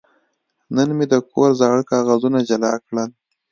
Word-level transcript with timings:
نن 0.75 0.89
مې 0.97 1.05
د 1.11 1.13
کور 1.31 1.49
زاړه 1.59 1.83
کاغذونه 1.91 2.39
جلا 2.49 2.73
کړل. 2.85 3.09